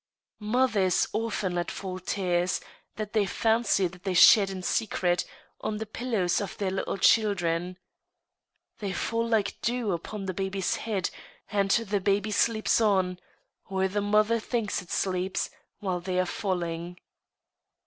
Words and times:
Mothers 0.39 1.07
often 1.13 1.53
let 1.53 1.69
fall 1.69 1.99
tears, 1.99 2.59
that 2.95 3.13
they 3.13 3.27
fancy 3.27 3.85
that 3.85 4.01
they 4.03 4.15
shed 4.15 4.49
in 4.49 4.63
secret, 4.63 5.25
on 5.59 5.77
the 5.77 5.85
pillows 5.85 6.41
of 6.41 6.57
their 6.57 6.71
little 6.71 6.97
children. 6.97 7.77
They 8.79 8.93
fall 8.93 9.27
like 9.27 9.61
dew 9.61 9.91
upon 9.91 10.25
the 10.25 10.33
baby's 10.33 10.77
head, 10.77 11.11
and 11.51 11.69
the 11.69 12.01
baby 12.01 12.31
sleeps 12.31 12.81
on, 12.81 13.19
or 13.69 13.87
the 13.87 14.01
mother 14.01 14.39
thinks 14.39 14.81
it 14.81 14.89
sleeps, 14.89 15.51
while 15.81 15.99
they 15.99 16.17
are 16.19 16.25
falling. 16.25 16.97